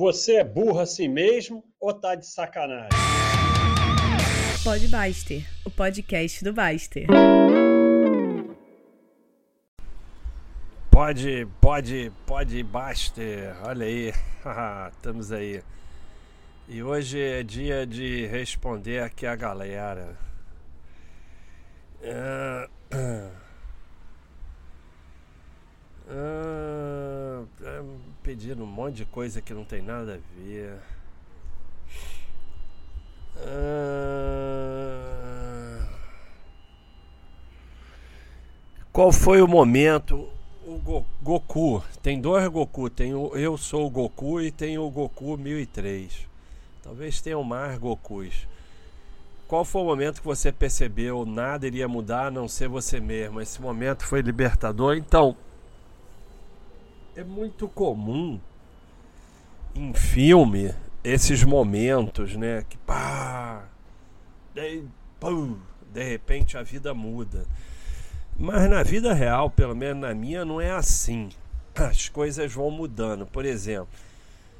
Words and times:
Você 0.00 0.36
é 0.36 0.44
burro 0.44 0.80
assim 0.80 1.08
mesmo 1.08 1.62
ou 1.78 1.92
tá 1.92 2.14
de 2.14 2.26
sacanagem? 2.26 2.88
Pode 4.64 4.88
Baster, 4.88 5.46
o 5.62 5.70
podcast 5.70 6.42
do 6.42 6.54
Baster. 6.54 7.06
Pode, 10.90 11.46
pode, 11.60 12.10
pode 12.24 12.62
Baster. 12.62 13.54
Olha 13.62 13.84
aí, 13.84 14.14
estamos 14.90 15.30
aí. 15.32 15.62
E 16.66 16.82
hoje 16.82 17.20
é 17.20 17.42
dia 17.42 17.86
de 17.86 18.26
responder 18.26 19.02
aqui 19.02 19.26
a 19.26 19.36
galera. 19.36 20.16
Uh, 22.00 22.70
uh, 22.96 23.30
uh, 26.08 28.09
pedindo 28.30 28.62
um 28.62 28.66
monte 28.66 28.94
de 28.94 29.04
coisa 29.04 29.42
que 29.42 29.52
não 29.52 29.64
tem 29.64 29.82
nada 29.82 30.14
a 30.14 30.18
ver. 30.40 30.78
Uh, 33.38 34.20
qual 38.92 39.10
foi 39.10 39.42
o 39.42 39.48
momento? 39.48 40.28
O 40.64 40.78
Go 40.78 41.04
Goku. 41.20 41.82
Tem 42.00 42.20
dois 42.20 42.46
Goku. 42.46 42.88
Tem 42.88 43.12
o 43.12 43.34
Eu 43.34 43.58
Sou 43.58 43.84
o 43.84 43.90
Goku 43.90 44.40
e 44.40 44.52
tem 44.52 44.78
o 44.78 44.88
Goku 44.88 45.36
1003. 45.36 46.28
Talvez 46.84 47.20
tenham 47.20 47.42
mais 47.42 47.76
Gokus. 47.78 48.46
Qual 49.48 49.64
foi 49.64 49.82
o 49.82 49.86
momento 49.86 50.20
que 50.20 50.26
você 50.28 50.52
percebeu 50.52 51.26
nada 51.26 51.66
iria 51.66 51.88
mudar 51.88 52.26
a 52.26 52.30
não 52.30 52.46
ser 52.46 52.68
você 52.68 53.00
mesmo? 53.00 53.40
Esse 53.40 53.60
momento 53.60 54.06
foi 54.06 54.20
libertador. 54.20 54.96
Então, 54.96 55.36
é 57.16 57.24
muito 57.24 57.68
comum 57.68 58.40
em 59.74 59.92
filme 59.94 60.74
esses 61.02 61.42
momentos, 61.42 62.36
né? 62.36 62.64
Que 62.68 62.76
pá, 62.78 63.64
pum, 65.18 65.56
de 65.92 66.02
repente 66.02 66.56
a 66.56 66.62
vida 66.62 66.92
muda. 66.94 67.46
Mas 68.38 68.70
na 68.70 68.82
vida 68.82 69.12
real, 69.12 69.50
pelo 69.50 69.74
menos 69.74 70.00
na 70.00 70.14
minha, 70.14 70.44
não 70.44 70.60
é 70.60 70.70
assim. 70.70 71.28
As 71.74 72.08
coisas 72.08 72.52
vão 72.52 72.70
mudando. 72.70 73.26
Por 73.26 73.44
exemplo, 73.44 73.88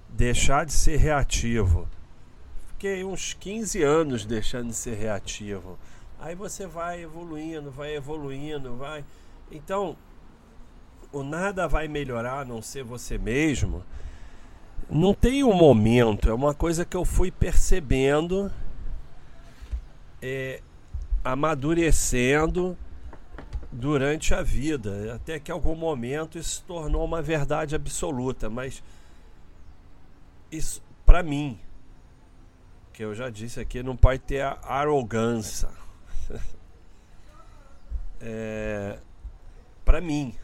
deixar 0.09 0.67
de 0.67 0.73
ser 0.73 0.97
reativo 0.97 1.89
fiquei 2.81 3.05
uns 3.05 3.35
15 3.35 3.83
anos 3.83 4.25
deixando 4.25 4.69
de 4.69 4.75
ser 4.75 4.95
reativo. 4.95 5.79
Aí 6.19 6.35
você 6.35 6.67
vai 6.67 7.03
evoluindo, 7.03 7.70
vai 7.70 7.95
evoluindo, 7.95 8.75
vai. 8.75 9.05
Então, 9.53 9.98
o 11.12 11.22
nada 11.22 11.66
vai 11.66 11.89
melhorar 11.89 12.41
a 12.41 12.44
não 12.44 12.62
ser 12.62 12.84
você 12.84 13.19
mesmo. 13.19 13.84
Não 14.89 15.14
tem 15.14 15.44
um 15.44 15.52
momento, 15.52 16.28
é 16.28 16.34
uma 16.34 16.55
coisa 16.55 16.84
que 16.84 16.97
eu 16.97 17.05
fui 17.05 17.30
percebendo, 17.30 18.50
é, 20.20 20.61
amadurecendo 21.22 22.77
durante 23.70 24.34
a 24.34 24.42
vida, 24.42 25.14
até 25.14 25.39
que 25.39 25.50
algum 25.50 25.77
momento 25.77 26.39
isso 26.39 26.56
se 26.56 26.62
tornou 26.64 27.05
uma 27.05 27.22
verdade 27.22 27.77
absoluta, 27.77 28.50
mas 28.50 28.83
isso 30.50 30.83
para 31.06 31.22
mim, 31.22 31.58
que 32.92 33.05
eu 33.05 33.14
já 33.14 33.30
disse 33.30 33.61
aqui, 33.61 33.83
não 33.83 33.97
pode 33.97 34.20
ter 34.20 34.42
a 34.42 34.58
arrogância. 34.64 35.69
é, 38.20 38.98
para 39.84 40.00
mim. 40.00 40.34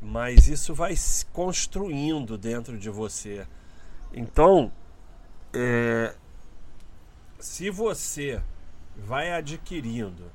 Mas 0.00 0.48
isso 0.48 0.74
vai 0.74 0.94
se 0.94 1.26
construindo 1.26 2.38
dentro 2.38 2.78
de 2.78 2.88
você. 2.88 3.46
Então, 4.12 4.70
é, 5.52 6.14
se 7.38 7.70
você 7.70 8.40
vai 8.96 9.32
adquirindo 9.32 10.30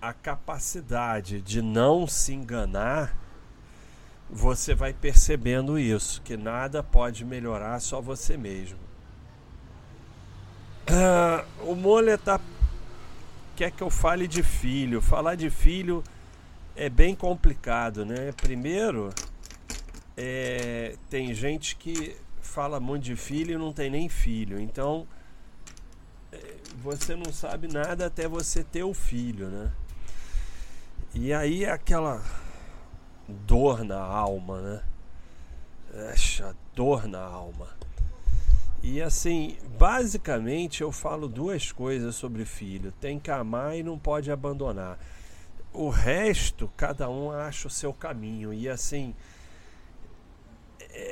a 0.00 0.12
capacidade 0.12 1.40
de 1.40 1.62
não 1.62 2.06
se 2.06 2.32
enganar, 2.34 3.16
você 4.28 4.74
vai 4.74 4.92
percebendo 4.92 5.78
isso, 5.78 6.20
que 6.22 6.36
nada 6.36 6.82
pode 6.82 7.24
melhorar 7.24 7.80
só 7.80 8.00
você 8.00 8.36
mesmo. 8.36 8.78
Uh, 10.86 11.70
o 11.70 11.74
Moller 11.74 12.18
tá 12.18 12.38
quer 13.56 13.70
que 13.70 13.82
eu 13.82 13.90
fale 13.90 14.28
de 14.28 14.42
filho. 14.42 15.00
Falar 15.00 15.34
de 15.34 15.48
filho 15.48 16.02
é 16.76 16.88
bem 16.88 17.14
complicado, 17.14 18.04
né? 18.04 18.32
Primeiro, 18.32 19.10
é, 20.16 20.96
tem 21.08 21.32
gente 21.34 21.76
que 21.76 22.16
fala 22.40 22.78
muito 22.80 23.04
de 23.04 23.16
filho 23.16 23.54
e 23.54 23.58
não 23.58 23.72
tem 23.72 23.90
nem 23.90 24.08
filho. 24.08 24.60
Então, 24.60 25.06
é, 26.32 26.56
você 26.82 27.14
não 27.14 27.32
sabe 27.32 27.68
nada 27.68 28.06
até 28.06 28.28
você 28.28 28.62
ter 28.62 28.82
o 28.84 28.94
filho, 28.94 29.48
né? 29.48 29.72
E 31.14 31.32
aí 31.32 31.64
aquela 31.64 32.22
dor 33.28 33.84
na 33.84 34.00
alma, 34.00 34.60
né? 34.60 34.82
Essa 36.12 36.56
dor 36.74 37.06
na 37.06 37.22
alma. 37.22 37.68
E 38.82 39.00
assim, 39.00 39.56
basicamente 39.78 40.82
eu 40.82 40.90
falo 40.92 41.28
duas 41.28 41.70
coisas 41.72 42.16
sobre 42.16 42.44
filho: 42.44 42.92
tem 43.00 43.18
que 43.18 43.30
amar 43.30 43.76
e 43.76 43.82
não 43.82 43.98
pode 43.98 44.30
abandonar. 44.30 44.98
O 45.74 45.90
resto, 45.90 46.70
cada 46.76 47.10
um 47.10 47.30
acha 47.30 47.66
o 47.68 47.70
seu 47.70 47.92
caminho. 47.92 48.54
E 48.54 48.68
assim, 48.68 49.14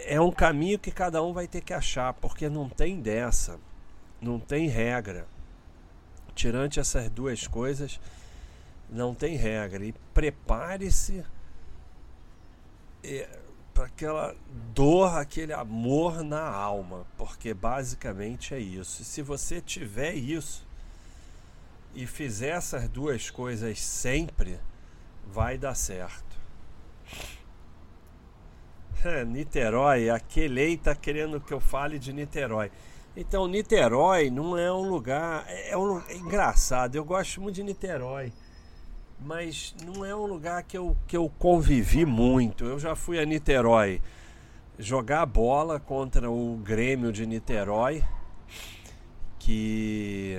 é 0.07 0.21
um 0.21 0.31
caminho 0.31 0.79
que 0.79 0.91
cada 0.91 1.23
um 1.23 1.33
vai 1.33 1.49
ter 1.49 1.61
que 1.61 1.75
achar, 1.75 2.15
porque 2.15 2.49
não 2.49 2.69
tem 2.69 3.01
dessa, 3.01 3.59
não 4.21 4.39
tem 4.39 4.69
regra. 4.69 5.27
Tirante 6.35 6.81
essas 6.81 7.11
duas 7.11 7.47
coisas, 7.47 8.01
não 8.89 9.15
tem 9.15 9.37
regra. 9.37 9.85
E 9.85 9.93
prepare-se. 10.15 11.25
É, 13.03 13.29
para 13.75 13.87
aquela 13.87 14.37
dor, 14.75 15.17
aquele 15.17 15.53
amor 15.53 16.23
na 16.23 16.47
alma, 16.47 17.07
porque 17.17 17.55
basicamente 17.55 18.55
é 18.55 18.59
isso. 18.59 19.03
E 19.03 19.05
se 19.05 19.23
você 19.23 19.61
tiver 19.61 20.15
isso 20.15 20.67
e 21.95 22.07
fizer 22.07 22.51
essas 22.51 22.89
duas 22.89 23.31
coisas 23.31 23.81
sempre, 23.81 24.59
vai 25.27 25.59
dar 25.59 25.75
certo. 25.75 26.33
É, 29.05 29.25
Niterói, 29.25 30.11
aquele 30.11 30.75
está 30.75 30.95
querendo 30.95 31.41
que 31.41 31.53
eu 31.53 31.59
fale 31.59 31.99
de 31.99 32.13
Niterói. 32.13 32.71
Então, 33.17 33.49
Niterói 33.49 34.31
não 34.31 34.57
é 34.57 34.73
um 34.73 34.89
lugar. 34.89 35.45
É, 35.49 35.77
um, 35.77 36.01
é 36.07 36.15
engraçado, 36.15 36.95
eu 36.95 37.05
gosto 37.05 37.41
muito 37.41 37.57
de 37.57 37.65
Niterói 37.65 38.33
mas 39.25 39.75
não 39.85 40.05
é 40.05 40.15
um 40.15 40.27
lugar 40.27 40.63
que 40.65 40.77
eu, 40.77 40.97
que 41.07 41.17
eu 41.17 41.31
convivi 41.39 42.05
muito. 42.05 42.65
Eu 42.65 42.79
já 42.79 42.95
fui 42.95 43.19
a 43.19 43.25
Niterói 43.25 44.01
jogar 44.79 45.25
bola 45.27 45.79
contra 45.79 46.31
o 46.31 46.57
Grêmio 46.57 47.13
de 47.13 47.27
Niterói, 47.27 48.03
que 49.39 50.39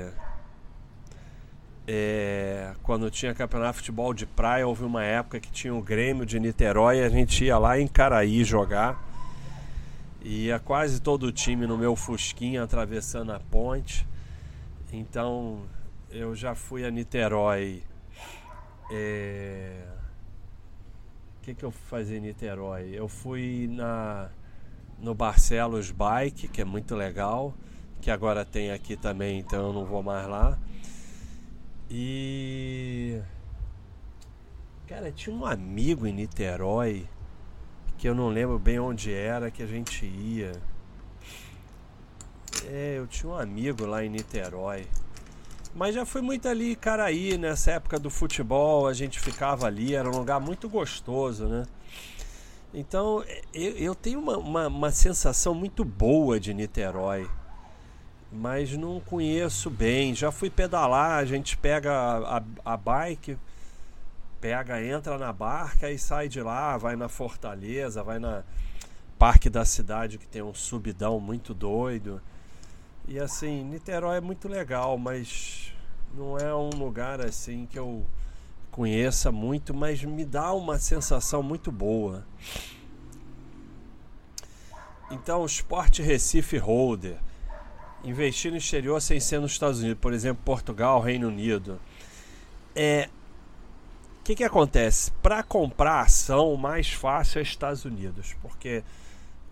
é, 1.87 2.73
quando 2.81 3.09
tinha 3.11 3.33
campeonato 3.33 3.73
de 3.73 3.77
futebol 3.79 4.13
de 4.13 4.25
praia, 4.25 4.67
houve 4.67 4.83
uma 4.83 5.03
época 5.03 5.39
que 5.39 5.51
tinha 5.51 5.73
o 5.73 5.81
Grêmio 5.81 6.25
de 6.25 6.39
Niterói 6.39 6.99
e 6.99 7.03
a 7.03 7.09
gente 7.09 7.45
ia 7.45 7.57
lá 7.57 7.79
em 7.79 7.87
Caraí 7.87 8.43
jogar. 8.43 9.01
Ia 10.21 10.59
quase 10.59 11.01
todo 11.01 11.23
o 11.23 11.31
time 11.31 11.67
no 11.67 11.77
meu 11.77 11.95
Fusquinha 11.95 12.63
atravessando 12.63 13.31
a 13.31 13.39
ponte. 13.39 14.07
Então 14.91 15.63
eu 16.09 16.35
já 16.35 16.55
fui 16.55 16.85
a 16.85 16.91
Niterói 16.91 17.83
é... 18.91 19.85
O 21.37 21.41
que, 21.43 21.53
que 21.53 21.63
eu 21.63 21.71
fazia 21.71 22.17
em 22.17 22.21
Niterói? 22.21 22.91
Eu 22.93 23.07
fui 23.07 23.67
na 23.69 24.29
no 24.99 25.13
Barcelos 25.13 25.91
Bike, 25.91 26.47
que 26.47 26.61
é 26.61 26.65
muito 26.65 26.95
legal, 26.95 27.53
que 27.99 28.09
agora 28.09 28.45
tem 28.45 28.71
aqui 28.71 28.95
também, 28.95 29.39
então 29.39 29.67
eu 29.67 29.73
não 29.73 29.83
vou 29.83 30.01
mais 30.01 30.25
lá. 30.25 30.57
E 31.89 33.21
cara, 34.87 35.11
tinha 35.11 35.35
um 35.35 35.45
amigo 35.45 36.05
em 36.05 36.13
Niterói 36.13 37.07
que 37.97 38.07
eu 38.07 38.13
não 38.13 38.29
lembro 38.29 38.59
bem 38.59 38.79
onde 38.79 39.13
era 39.13 39.49
que 39.49 39.63
a 39.63 39.65
gente 39.65 40.05
ia. 40.05 40.51
É, 42.65 42.95
eu 42.97 43.07
tinha 43.07 43.31
um 43.31 43.35
amigo 43.35 43.85
lá 43.85 44.03
em 44.03 44.09
Niterói. 44.09 44.87
Mas 45.75 45.95
já 45.95 46.05
fui 46.05 46.21
muito 46.21 46.47
ali 46.47 46.75
Caraí, 46.75 47.37
nessa 47.37 47.71
época 47.71 47.97
do 47.97 48.09
futebol, 48.09 48.87
a 48.87 48.93
gente 48.93 49.19
ficava 49.19 49.65
ali, 49.65 49.95
era 49.95 50.07
um 50.07 50.17
lugar 50.17 50.39
muito 50.39 50.69
gostoso, 50.69 51.47
né? 51.47 51.65
Então 52.73 53.23
eu, 53.53 53.71
eu 53.77 53.95
tenho 53.95 54.19
uma, 54.19 54.37
uma, 54.37 54.67
uma, 54.67 54.91
sensação 54.91 55.53
muito 55.53 55.83
boa 55.83 56.39
de 56.39 56.53
Niterói, 56.53 57.27
mas 58.33 58.75
não 58.75 58.99
conheço 58.99 59.69
bem. 59.69 60.15
Já 60.15 60.31
fui 60.31 60.49
pedalar, 60.49 61.19
a 61.19 61.25
gente 61.25 61.55
pega 61.55 61.91
a, 61.91 62.37
a, 62.37 62.43
a 62.65 62.77
bike, 62.77 63.37
pega, 64.41 64.83
entra 64.83 65.17
na 65.17 65.31
barca 65.31 65.89
e 65.91 65.97
sai 65.97 66.27
de 66.27 66.41
lá, 66.41 66.75
vai 66.77 66.95
na 66.95 67.07
Fortaleza, 67.07 68.03
vai 68.03 68.19
na 68.19 68.43
parque 69.17 69.49
da 69.49 69.63
cidade 69.63 70.17
que 70.17 70.27
tem 70.27 70.41
um 70.41 70.53
subidão 70.53 71.19
muito 71.19 71.53
doido. 71.53 72.21
E 73.07 73.19
assim, 73.19 73.63
Niterói 73.63 74.17
é 74.17 74.21
muito 74.21 74.47
legal, 74.47 74.97
mas 74.97 75.73
não 76.13 76.37
é 76.37 76.53
um 76.53 76.69
lugar 76.69 77.21
assim 77.21 77.65
que 77.65 77.77
eu 77.77 78.05
conheça 78.71 79.31
muito, 79.31 79.73
mas 79.73 80.03
me 80.03 80.25
dá 80.25 80.51
uma 80.51 80.79
sensação 80.79 81.43
muito 81.43 81.71
boa. 81.71 82.25
Então, 85.11 85.45
Sport 85.45 85.99
Recife 85.99 86.57
Holder, 86.57 87.17
investir 88.03 88.51
no 88.51 88.57
exterior 88.57 89.01
sem 89.01 89.19
ser 89.19 89.39
nos 89.39 89.51
Estados 89.53 89.79
Unidos, 89.79 89.99
por 89.99 90.13
exemplo, 90.13 90.43
Portugal, 90.43 90.99
Reino 90.99 91.27
Unido. 91.27 91.79
É, 92.75 93.09
o 94.19 94.23
que, 94.23 94.35
que 94.35 94.43
acontece? 94.43 95.11
Para 95.21 95.43
comprar 95.43 96.01
ação, 96.01 96.53
o 96.53 96.57
mais 96.57 96.91
fácil 96.91 97.39
é 97.39 97.41
Estados 97.41 97.85
Unidos, 97.85 98.35
porque 98.41 98.83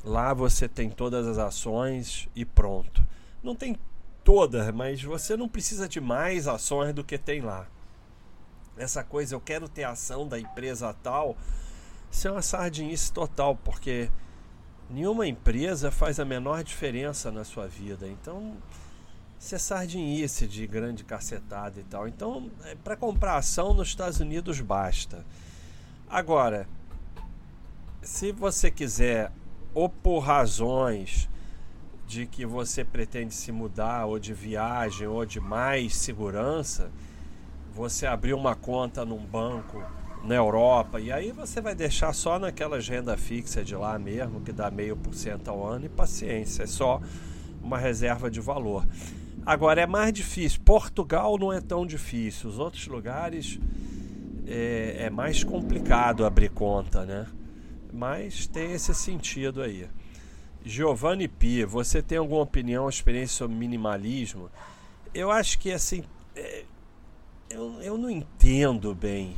lá 0.03 0.33
você 0.33 0.67
tem 0.67 0.89
todas 0.89 1.27
as 1.27 1.37
ações 1.37 2.27
e 2.35 2.45
pronto. 2.45 3.05
Não 3.43 3.55
tem 3.55 3.77
todas, 4.23 4.71
mas 4.73 5.01
você 5.03 5.35
não 5.35 5.49
precisa 5.49 5.87
de 5.87 5.99
mais 5.99 6.47
ações 6.47 6.93
do 6.93 7.03
que 7.03 7.17
tem 7.17 7.41
lá. 7.41 7.67
Essa 8.77 9.03
coisa, 9.03 9.35
eu 9.35 9.41
quero 9.41 9.67
ter 9.67 9.83
ação 9.83 10.27
da 10.27 10.39
empresa 10.39 10.95
tal, 11.03 11.35
isso 12.09 12.27
é 12.27 12.31
uma 12.31 12.41
sardinice 12.41 13.11
total, 13.11 13.55
porque 13.55 14.09
nenhuma 14.91 15.27
empresa 15.27 15.89
faz 15.89 16.19
a 16.19 16.25
menor 16.25 16.63
diferença 16.63 17.31
na 17.31 17.43
sua 17.43 17.67
vida. 17.67 18.07
Então, 18.07 18.57
isso 19.39 19.55
é 19.55 19.57
sardinice 19.57 20.45
de 20.45 20.67
grande 20.67 21.03
cacetada 21.03 21.79
e 21.79 21.83
tal. 21.83 22.07
Então, 22.07 22.51
é, 22.65 22.75
para 22.75 22.95
comprar 22.95 23.37
ação 23.37 23.73
nos 23.73 23.87
Estados 23.87 24.19
Unidos 24.19 24.59
basta. 24.59 25.25
Agora, 26.09 26.67
se 28.01 28.31
você 28.31 28.69
quiser, 28.69 29.31
ou 29.73 29.87
por 29.87 30.19
razões 30.19 31.29
de 32.05 32.25
que 32.25 32.45
você 32.45 32.83
pretende 32.83 33.33
se 33.33 33.51
mudar, 33.51 34.05
ou 34.05 34.19
de 34.19 34.33
viagem, 34.33 35.07
ou 35.07 35.25
de 35.25 35.39
mais 35.39 35.95
segurança, 35.95 36.91
você 37.73 38.05
abrir 38.05 38.33
uma 38.33 38.53
conta 38.53 39.05
num 39.05 39.25
banco 39.25 39.81
na 40.23 40.35
Europa 40.35 40.99
e 40.99 41.11
aí 41.11 41.31
você 41.31 41.59
vai 41.59 41.73
deixar 41.73 42.13
só 42.13 42.37
naquela 42.37 42.77
agenda 42.77 43.17
fixa 43.17 43.63
de 43.63 43.75
lá 43.75 43.97
mesmo, 43.97 44.41
que 44.41 44.51
dá 44.51 44.69
meio 44.69 44.95
por 44.95 45.13
cento 45.13 45.49
ao 45.49 45.65
ano, 45.65 45.85
e 45.85 45.89
paciência, 45.89 46.63
é 46.63 46.67
só 46.67 47.01
uma 47.61 47.77
reserva 47.77 48.29
de 48.29 48.39
valor. 48.39 48.85
Agora 49.45 49.81
é 49.81 49.87
mais 49.87 50.13
difícil. 50.13 50.61
Portugal 50.63 51.37
não 51.37 51.51
é 51.51 51.59
tão 51.59 51.85
difícil. 51.85 52.49
Os 52.49 52.59
outros 52.59 52.87
lugares 52.87 53.59
é, 54.45 55.05
é 55.05 55.09
mais 55.09 55.43
complicado 55.43 56.25
abrir 56.25 56.49
conta, 56.49 57.05
né? 57.05 57.25
Mas 57.91 58.45
tem 58.47 58.71
esse 58.71 58.93
sentido 58.93 59.61
aí. 59.61 59.87
Giovanni 60.63 61.27
Pia, 61.27 61.65
você 61.65 62.01
tem 62.03 62.19
alguma 62.19 62.41
opinião, 62.41 62.87
experiência 62.87 63.37
sobre 63.37 63.55
minimalismo? 63.55 64.49
Eu 65.13 65.31
acho 65.31 65.57
que 65.57 65.71
assim, 65.71 66.03
é, 66.35 66.63
eu, 67.49 67.81
eu 67.81 67.97
não 67.97 68.09
entendo 68.09 68.93
bem, 68.93 69.35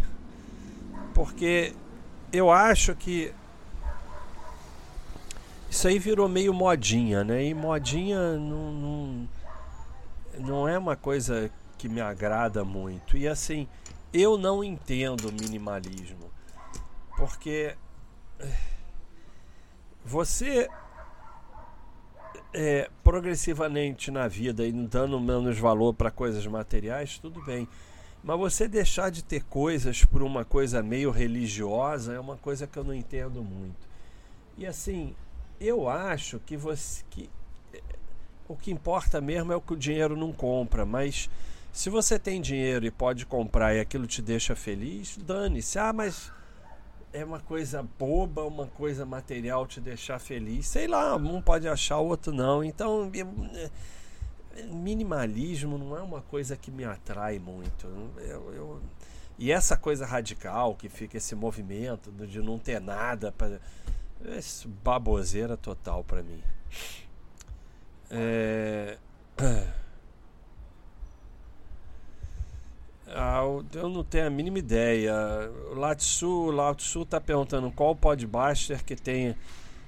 porque 1.14 1.74
eu 2.32 2.52
acho 2.52 2.96
que 2.96 3.34
isso 5.70 5.88
aí 5.88 5.98
virou 5.98 6.28
meio 6.30 6.54
modinha, 6.54 7.24
né? 7.24 7.46
E 7.46 7.54
modinha 7.54 8.38
não, 8.38 8.72
não 8.72 9.30
não 10.40 10.68
é 10.68 10.78
uma 10.78 10.96
coisa 10.96 11.50
que 11.78 11.88
me 11.88 12.02
agrada 12.02 12.64
muito. 12.64 13.18
E 13.18 13.28
assim, 13.28 13.68
eu 14.14 14.38
não 14.38 14.64
entendo 14.64 15.32
minimalismo. 15.32 16.32
Porque 17.18 17.76
eh, 18.40 18.58
você 20.04 20.68
é, 22.54 22.90
progressivamente 23.04 24.12
na 24.12 24.28
vida 24.28 24.66
e 24.66 24.72
dando 24.72 25.20
menos 25.20 25.58
valor 25.58 25.94
para 25.94 26.12
coisas 26.12 26.46
materiais, 26.46 27.18
tudo 27.18 27.42
bem. 27.44 27.68
Mas 28.24 28.40
você 28.40 28.68
deixar 28.68 29.12
de 29.12 29.24
ter 29.24 29.44
coisas 29.44 30.06
por 30.06 30.24
uma 30.24 30.46
coisa 30.46 30.82
meio 30.82 31.12
religiosa 31.12 32.14
é 32.14 32.20
uma 32.20 32.38
coisa 32.38 32.66
que 32.66 32.78
eu 32.78 32.84
não 32.84 32.94
entendo 32.94 33.44
muito. 33.44 33.88
E 34.58 34.66
assim, 34.66 35.14
eu 35.60 35.90
acho 35.90 36.40
que 36.40 36.56
você 36.56 37.04
que 37.10 37.30
o 38.48 38.56
que 38.56 38.72
importa 38.72 39.20
mesmo 39.20 39.52
é 39.52 39.56
o 39.56 39.62
que 39.62 39.74
o 39.74 39.78
dinheiro 39.78 40.16
não 40.16 40.32
compra, 40.32 40.86
mas 40.86 41.30
se 41.72 41.90
você 41.90 42.20
tem 42.20 42.40
dinheiro 42.40 42.86
e 42.86 42.92
pode 42.92 43.26
comprar 43.26 43.74
e 43.74 43.80
aquilo 43.80 44.06
te 44.06 44.22
deixa 44.22 44.56
feliz, 44.56 45.18
dane-se. 45.18 45.80
Ah, 45.80 45.92
mas 45.92 46.32
é 47.12 47.26
uma 47.26 47.40
coisa 47.40 47.84
boba, 47.98 48.44
uma 48.44 48.68
coisa 48.68 49.06
material 49.06 49.66
te 49.66 49.82
deixar 49.82 50.20
feliz. 50.20 50.68
Sei 50.68 50.88
lá, 50.88 51.16
um 51.16 51.42
pode 51.42 51.68
achar, 51.68 52.00
o 52.00 52.08
outro 52.08 52.32
não. 52.34 52.64
Então, 52.64 53.10
minimalismo 54.72 55.78
não 55.78 55.98
é 55.98 56.02
uma 56.02 56.22
coisa 56.22 56.56
que 56.56 56.70
me 56.70 56.84
atrai 56.84 57.40
muito. 57.40 57.88
Eu, 58.18 58.54
eu, 58.54 58.82
e 59.38 59.52
essa 59.52 59.76
coisa 59.76 60.06
radical 60.06 60.76
que 60.76 60.90
fica 60.90 61.18
esse 61.18 61.36
movimento 61.36 62.12
de 62.12 62.42
não 62.42 62.60
ter 62.60 62.80
nada 62.80 63.32
para. 63.32 63.60
É 64.26 64.40
baboseira 64.84 65.58
total 65.58 66.04
para 66.04 66.24
mim. 66.24 66.42
É... 68.10 68.98
Ah, 73.16 73.42
eu 73.76 73.90
não 73.90 74.04
tenho 74.04 74.26
a 74.26 74.30
mínima 74.30 74.58
ideia. 74.58 75.14
O 75.70 75.76
Latsu, 75.76 76.50
Latsu 76.50 77.06
tá 77.06 77.22
perguntando 77.22 77.72
qual 77.72 77.96
podbuster 77.96 78.84
que 78.84 78.96
tem 78.96 79.36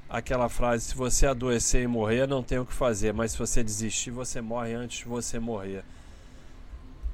aquela 0.09 0.49
frase: 0.49 0.85
se 0.85 0.95
você 0.95 1.25
adoecer 1.27 1.83
e 1.83 1.87
morrer, 1.87 2.27
não 2.27 2.43
tem 2.43 2.59
o 2.59 2.65
que 2.65 2.73
fazer, 2.73 3.13
mas 3.13 3.31
se 3.31 3.37
você 3.37 3.63
desistir, 3.63 4.11
você 4.11 4.41
morre 4.41 4.73
antes 4.73 4.99
de 4.99 5.05
você 5.05 5.39
morrer. 5.39 5.83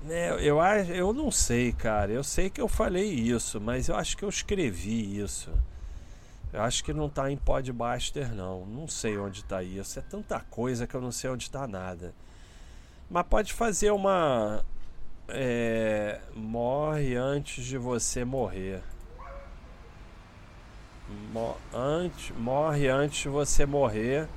É, 0.10 0.32
eu, 0.40 0.60
eu 0.90 1.14
não 1.14 1.30
sei, 1.30 1.72
cara. 1.72 2.12
Eu 2.12 2.24
sei 2.24 2.50
que 2.50 2.60
eu 2.60 2.68
falei 2.68 3.12
isso, 3.12 3.62
mas 3.62 3.88
eu 3.88 3.96
acho 3.96 4.18
que 4.18 4.24
eu 4.24 4.30
escrevi 4.30 5.20
isso. 5.20 5.52
Eu 6.52 6.62
acho 6.62 6.84
que 6.84 6.92
não 6.92 7.06
está 7.06 7.32
em 7.32 7.38
Podbuster, 7.38 8.34
não. 8.34 8.66
Não 8.66 8.88
sei 8.88 9.18
onde 9.18 9.40
está 9.40 9.64
isso. 9.64 10.00
É 10.00 10.02
tanta 10.02 10.40
coisa 10.40 10.88
que 10.88 10.96
eu 10.96 11.02
não 11.02 11.12
sei 11.12 11.30
onde 11.30 11.44
está 11.44 11.68
nada. 11.68 12.14
Mas 13.10 13.26
pode 13.28 13.54
fazer 13.54 13.92
uma. 13.92 14.66
É, 15.30 16.20
morre 16.36 17.16
antes 17.16 17.64
de 17.64 17.78
você 17.78 18.26
morrer. 18.26 18.82
Antes, 21.74 22.36
morre 22.38 22.88
antes 22.88 23.22
de 23.22 23.30
você 23.30 23.66
morrer. 23.66 24.28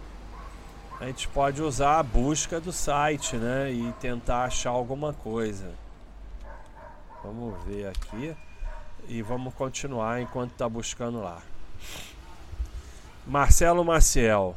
A 1.01 1.07
gente 1.07 1.29
pode 1.29 1.61
usar 1.61 1.99
a 1.99 2.03
busca 2.03 2.61
do 2.61 2.73
site, 2.73 3.37
né? 3.37 3.73
E 3.73 3.93
tentar 4.01 4.45
achar 4.45 4.71
alguma 4.71 5.13
coisa. 5.13 5.73
Vamos 7.23 7.63
ver 7.65 7.89
aqui. 7.89 8.37
E 9.09 9.21
vamos 9.23 9.53
continuar 9.55 10.23
enquanto 10.23 10.53
está 10.53 10.69
buscando 10.69 11.21
lá. 11.21 11.43
Marcelo 13.27 13.85
Maciel. 13.85 14.57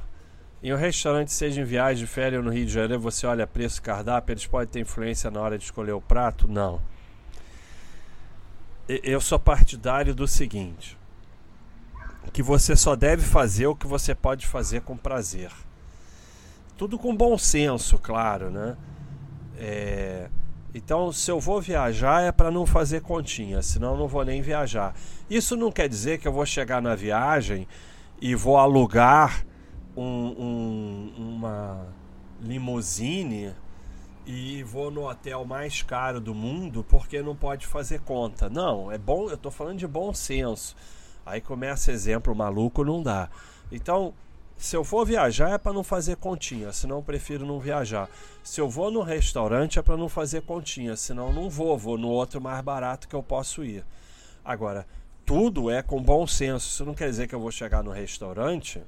Em 0.61 0.73
um 0.73 0.77
restaurante, 0.77 1.31
seja 1.31 1.61
em 1.61 1.63
viagem, 1.63 2.05
de 2.05 2.11
férias 2.11 2.43
no 2.43 2.51
Rio 2.51 2.65
de 2.65 2.71
Janeiro, 2.71 2.99
você 2.99 3.27
olha 3.27 3.45
preço 3.45 3.81
cardápio, 3.81 4.33
eles 4.33 4.47
podem 4.47 4.67
ter 4.67 4.79
influência 4.79 5.29
na 5.29 5.39
hora 5.39 5.57
de 5.57 5.63
escolher 5.63 5.91
o 5.91 6.01
prato? 6.01 6.47
Não. 6.47 6.81
Eu 8.87 9.21
sou 9.21 9.39
partidário 9.39 10.15
do 10.15 10.27
seguinte: 10.27 10.97
que 12.31 12.43
você 12.43 12.75
só 12.75 12.95
deve 12.95 13.23
fazer 13.23 13.67
o 13.67 13.75
que 13.75 13.87
você 13.87 14.13
pode 14.13 14.45
fazer 14.45 14.81
com 14.81 14.95
prazer. 14.95 15.51
Tudo 16.77 16.97
com 16.97 17.15
bom 17.15 17.37
senso, 17.37 17.97
claro, 17.97 18.51
né? 18.51 18.77
É, 19.57 20.29
então, 20.73 21.11
se 21.11 21.31
eu 21.31 21.39
vou 21.39 21.59
viajar 21.59 22.21
é 22.21 22.31
para 22.31 22.51
não 22.51 22.65
fazer 22.65 23.01
continha, 23.01 23.61
senão 23.61 23.97
não 23.97 24.07
vou 24.07 24.23
nem 24.23 24.41
viajar. 24.41 24.93
Isso 25.29 25.55
não 25.55 25.71
quer 25.71 25.89
dizer 25.89 26.19
que 26.19 26.27
eu 26.27 26.31
vou 26.31 26.45
chegar 26.45 26.81
na 26.81 26.93
viagem 26.93 27.67
e 28.21 28.35
vou 28.35 28.57
alugar 28.57 29.45
um, 29.95 30.03
um, 30.03 31.13
uma 31.17 31.87
limusine 32.41 33.53
e 34.25 34.61
vou 34.61 34.91
no 34.91 35.09
hotel 35.09 35.45
mais 35.45 35.81
caro 35.81 36.19
do 36.19 36.35
mundo 36.35 36.85
porque 36.87 37.21
não 37.21 37.35
pode 37.35 37.65
fazer 37.65 38.01
conta. 38.01 38.49
Não, 38.49 38.91
é 38.91 38.97
bom, 38.97 39.29
eu 39.29 39.35
estou 39.35 39.51
falando 39.51 39.79
de 39.79 39.87
bom 39.87 40.13
senso. 40.13 40.75
Aí 41.27 41.41
começa 41.41 41.91
exemplo 41.91 42.33
maluco, 42.33 42.83
não 42.83 43.03
dá. 43.03 43.29
Então, 43.71 44.13
se 44.57 44.75
eu 44.75 44.83
for 44.83 45.05
viajar 45.05 45.51
é 45.51 45.57
para 45.57 45.73
não 45.73 45.83
fazer 45.83 46.15
continha, 46.15 46.71
senão 46.71 46.97
eu 46.97 47.03
prefiro 47.03 47.45
não 47.45 47.59
viajar. 47.59 48.09
Se 48.41 48.59
eu 48.59 48.69
vou 48.69 48.89
no 48.89 49.01
restaurante 49.01 49.77
é 49.77 49.81
para 49.81 49.97
não 49.97 50.09
fazer 50.09 50.41
continha, 50.41 50.95
senão 50.95 51.31
não 51.31 51.49
vou, 51.49 51.77
vou 51.77 51.97
no 51.97 52.07
outro 52.07 52.41
mais 52.41 52.61
barato 52.61 53.07
que 53.07 53.15
eu 53.15 53.21
posso 53.21 53.63
ir. 53.63 53.85
Agora, 54.43 54.87
tudo 55.25 55.69
é 55.69 55.83
com 55.83 56.01
bom 56.01 56.25
senso. 56.25 56.69
Isso 56.69 56.85
não 56.85 56.93
quer 56.93 57.09
dizer 57.09 57.27
que 57.27 57.35
eu 57.35 57.39
vou 57.39 57.51
chegar 57.51 57.83
no 57.83 57.91
restaurante 57.91 58.81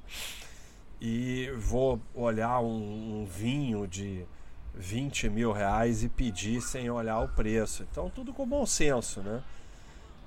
e 1.01 1.51
vou 1.57 1.99
olhar 2.15 2.61
um, 2.61 3.21
um 3.21 3.25
vinho 3.25 3.85
de 3.85 4.25
20 4.73 5.29
mil 5.29 5.51
reais 5.51 6.03
e 6.03 6.09
pedir 6.09 6.61
sem 6.61 6.89
olhar 6.89 7.19
o 7.19 7.27
preço. 7.27 7.85
Então, 7.91 8.09
tudo 8.09 8.33
com 8.33 8.47
bom 8.47 8.65
senso, 8.65 9.21
né? 9.21 9.43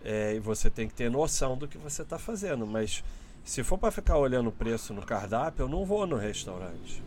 É, 0.05 0.35
e 0.35 0.41
você 0.41 0.69
tem 0.69 0.89
que 0.89 0.95
ter 0.95 1.11
noção 1.11 1.57
do 1.57 1.69
que 1.69 1.79
você 1.79 2.03
está 2.03 2.19
fazendo, 2.19 2.67
mas 2.67 3.03
Se 3.45 3.63
for 3.65 3.77
para 3.77 3.91
ficar 3.91 4.19
olhando 4.19 4.49
o 4.49 4.53
preço 4.53 4.95
no 4.95 5.03
cardápio, 5.03 5.65
eu 5.65 5.69
não 5.69 5.85
vou 5.85 6.07
no 6.07 6.17
restaurante. 6.17 7.03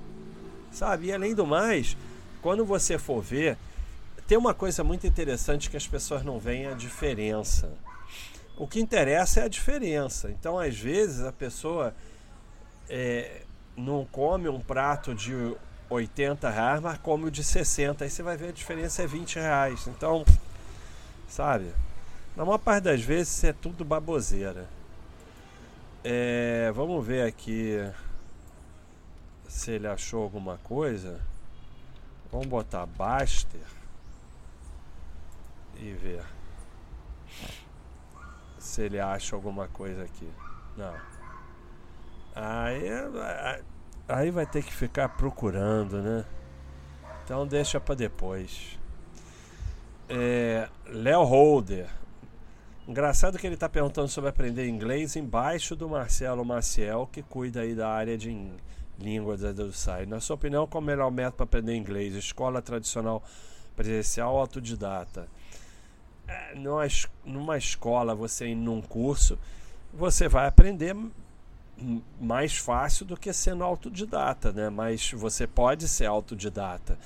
Sabe? 0.71 1.07
E 1.07 1.13
além 1.13 1.33
do 1.33 1.45
mais, 1.45 1.95
quando 2.41 2.65
você 2.65 2.97
for 2.97 3.21
ver, 3.21 3.57
tem 4.27 4.37
uma 4.37 4.53
coisa 4.53 4.83
muito 4.83 5.07
interessante 5.07 5.69
que 5.69 5.77
as 5.77 5.87
pessoas 5.87 6.23
não 6.23 6.37
veem 6.37 6.67
a 6.67 6.73
diferença. 6.73 7.71
O 8.57 8.67
que 8.67 8.79
interessa 8.79 9.41
é 9.41 9.43
a 9.43 9.47
diferença. 9.47 10.29
Então, 10.29 10.59
às 10.59 10.77
vezes, 10.77 11.23
a 11.23 11.31
pessoa 11.31 11.95
é, 12.89 13.43
não 13.75 14.05
come 14.05 14.49
um 14.49 14.59
prato 14.59 15.15
de 15.15 15.55
80 15.89 16.49
reais, 16.49 16.81
mas 16.81 16.97
come 16.97 17.25
o 17.25 17.31
de 17.31 17.43
60. 17.43 18.03
Aí 18.03 18.09
você 18.09 18.21
vai 18.21 18.35
ver 18.35 18.49
a 18.49 18.51
diferença 18.51 19.03
é 19.03 19.07
20 19.07 19.35
reais. 19.37 19.87
Então, 19.87 20.25
sabe? 21.27 21.71
Na 22.36 22.44
maior 22.44 22.58
parte 22.58 22.84
das 22.84 23.01
vezes 23.01 23.44
é 23.44 23.54
tudo 23.54 23.86
baboseira. 23.86 24.68
É, 26.04 26.72
vamos 26.74 27.06
ver 27.06 27.25
aqui 27.25 27.77
se 29.48 29.72
ele 29.72 29.88
achou 29.88 30.24
alguma 30.24 30.58
coisa. 30.58 31.22
Vamos 32.32 32.48
botar 32.48 32.86
Baster 32.86 33.62
e 35.77 35.92
ver 35.94 36.24
se 38.60 38.82
ele 38.82 39.00
acha 39.00 39.36
alguma 39.36 39.68
coisa 39.70 40.04
aqui. 40.04 40.30
Não. 40.75 40.94
Aí, 42.36 42.89
aí 44.10 44.30
vai 44.30 44.46
ter 44.46 44.62
que 44.62 44.74
ficar 44.74 45.10
procurando, 45.10 46.01
né? 46.01 46.25
Então 47.24 47.48
deixa 47.48 47.80
para 47.80 47.96
depois. 47.96 48.77
É, 50.10 50.68
Léo 50.86 51.24
Holder. 51.24 51.89
Engraçado 52.88 53.39
que 53.39 53.48
ele 53.48 53.56
está 53.56 53.68
perguntando 53.68 54.08
sobre 54.08 54.30
aprender 54.30 54.68
inglês 54.68 55.15
embaixo 55.15 55.75
do 55.75 55.89
Marcelo 55.89 56.46
Maciel, 56.46 57.10
que 57.12 57.24
cuida 57.24 57.62
aí 57.62 57.74
da 57.74 57.89
área 57.89 58.15
de 58.15 58.51
línguas 59.00 59.42
do 59.42 59.74
site. 59.74 60.08
Na 60.08 60.20
sua 60.20 60.36
opinião, 60.36 60.68
qual 60.68 60.82
é 60.82 60.84
o 60.84 60.88
melhor 60.88 61.12
método 61.12 61.38
para 61.38 61.44
aprender 61.46 61.75
inglês? 61.75 62.13
Escola 62.13 62.62
tradicional 62.62 63.24
presencial 63.75 64.34
ou 64.34 64.39
autodidata? 64.39 65.27
É, 66.27 66.54
numa, 66.54 66.88
numa 67.25 67.58
escola, 67.58 68.13
você 68.13 68.50
ir 68.50 68.56
num 68.56 68.84
curso, 68.84 69.36
você 69.92 70.27
vai 70.27 70.46
aprender 70.46 70.96
mais 72.22 72.56
fácil 72.56 73.04
do 73.04 73.18
que 73.18 73.34
sendo 73.34 73.63
autodidata, 73.63 74.51
né? 74.51 74.70
Mas 74.70 75.12
você 75.12 75.48
pode 75.48 75.88
ser 75.88 76.06
autodidata. 76.06 77.00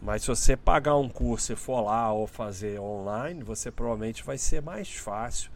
Mas 0.00 0.22
se 0.22 0.28
você 0.28 0.56
pagar 0.56 0.96
um 0.96 1.08
curso 1.08 1.52
e 1.52 1.56
for 1.56 1.80
lá 1.80 2.12
ou 2.12 2.26
fazer 2.26 2.80
online, 2.80 3.42
você 3.42 3.70
provavelmente 3.70 4.22
vai 4.22 4.38
ser 4.38 4.62
mais 4.62 4.94
fácil, 4.94 5.50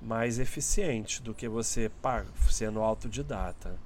mais 0.00 0.38
eficiente 0.38 1.22
do 1.22 1.34
que 1.34 1.48
você 1.48 1.90
sendo 2.50 2.80
autodidata. 2.80 3.78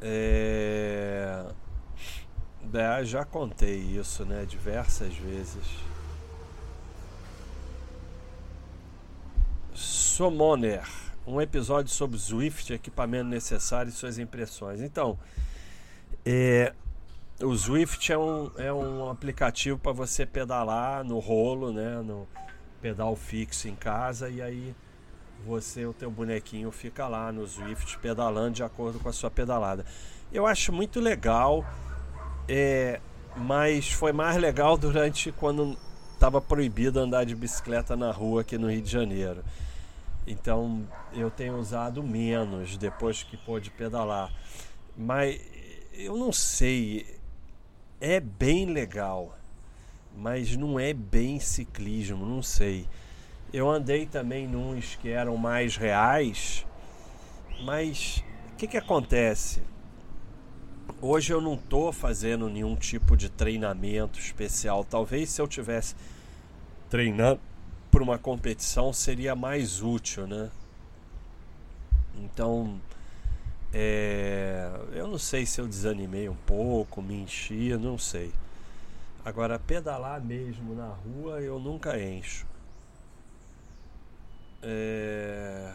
É... 0.00 1.46
É, 2.72 3.04
já 3.04 3.24
contei 3.24 3.78
isso, 3.78 4.24
né, 4.24 4.44
diversas 4.44 5.14
vezes. 5.16 5.64
Summoner, 9.74 10.86
um 11.26 11.40
episódio 11.40 11.90
sobre 11.90 12.18
Swift, 12.18 12.72
equipamento 12.72 13.28
necessário 13.28 13.88
e 13.88 13.92
suas 13.92 14.18
impressões. 14.18 14.80
Então, 14.80 15.18
é, 16.24 16.72
o 17.42 17.56
Swift 17.56 18.12
é 18.12 18.18
um, 18.18 18.50
é 18.56 18.72
um 18.72 19.08
aplicativo 19.10 19.78
para 19.78 19.92
você 19.92 20.26
pedalar 20.26 21.04
no 21.04 21.18
rolo, 21.18 21.72
né, 21.72 22.00
no 22.02 22.28
pedal 22.80 23.14
fixo 23.16 23.68
em 23.68 23.74
casa 23.74 24.28
e 24.28 24.40
aí 24.40 24.74
você, 25.44 25.86
o 25.86 25.92
teu 25.92 26.10
bonequinho 26.10 26.70
fica 26.70 27.08
lá 27.08 27.32
no 27.32 27.46
Swift 27.46 27.98
pedalando 27.98 28.56
de 28.56 28.62
acordo 28.62 28.98
com 28.98 29.08
a 29.08 29.12
sua 29.12 29.30
pedalada. 29.30 29.84
Eu 30.32 30.46
acho 30.46 30.72
muito 30.72 31.00
legal 31.00 31.64
é, 32.48 33.00
mas 33.36 33.90
foi 33.90 34.12
mais 34.12 34.36
legal 34.36 34.76
durante 34.76 35.32
quando 35.32 35.76
estava 36.12 36.40
proibido 36.40 37.00
andar 37.00 37.24
de 37.24 37.34
bicicleta 37.34 37.96
na 37.96 38.10
rua 38.10 38.42
aqui 38.42 38.58
no 38.58 38.70
Rio 38.70 38.82
de 38.82 38.90
Janeiro. 38.90 39.42
Então 40.26 40.86
eu 41.12 41.30
tenho 41.30 41.56
usado 41.56 42.02
menos 42.02 42.76
depois 42.76 43.22
que 43.22 43.36
pôde 43.36 43.70
pedalar. 43.70 44.30
Mas 44.96 45.40
eu 46.04 46.16
não 46.16 46.32
sei, 46.32 47.06
é 48.00 48.18
bem 48.20 48.66
legal, 48.66 49.36
mas 50.16 50.56
não 50.56 50.80
é 50.80 50.94
bem 50.94 51.38
ciclismo, 51.38 52.24
não 52.24 52.42
sei. 52.42 52.88
Eu 53.52 53.68
andei 53.68 54.06
também 54.06 54.48
nos 54.48 54.94
que 54.96 55.10
eram 55.10 55.36
mais 55.36 55.76
reais, 55.76 56.66
mas 57.64 58.24
o 58.52 58.56
que, 58.56 58.66
que 58.66 58.76
acontece? 58.78 59.62
Hoje 61.02 61.32
eu 61.32 61.40
não 61.40 61.54
estou 61.54 61.92
fazendo 61.92 62.48
nenhum 62.48 62.76
tipo 62.76 63.16
de 63.16 63.28
treinamento 63.28 64.18
especial. 64.18 64.84
Talvez 64.84 65.30
se 65.30 65.40
eu 65.40 65.48
tivesse 65.48 65.94
treinando 66.88 67.40
para 67.90 68.02
uma 68.02 68.18
competição 68.18 68.92
seria 68.92 69.34
mais 69.34 69.82
útil, 69.82 70.26
né? 70.26 70.50
Então, 72.16 72.80
é, 73.72 74.70
eu 74.92 75.06
não 75.06 75.18
sei 75.18 75.46
se 75.46 75.60
eu 75.60 75.66
desanimei 75.66 76.28
um 76.28 76.34
pouco, 76.34 77.00
me 77.00 77.14
enchi, 77.22 77.76
não 77.76 77.96
sei. 77.98 78.32
Agora, 79.24 79.58
pedalar 79.58 80.20
mesmo 80.20 80.74
na 80.74 80.88
rua 80.88 81.40
eu 81.40 81.58
nunca 81.58 82.00
encho. 82.00 82.46
É... 84.62 85.72